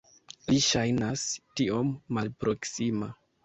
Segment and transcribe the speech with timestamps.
[0.51, 1.27] Li ŝajnas
[1.61, 3.15] tiom malproksima.